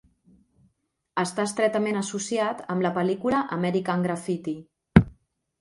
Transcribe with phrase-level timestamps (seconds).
[1.23, 4.57] Està estretament associat amb la pel·lícula "American Graffiti".